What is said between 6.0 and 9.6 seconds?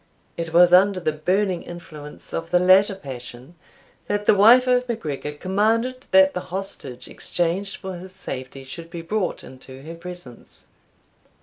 that the hostage exchanged for his safety should be brought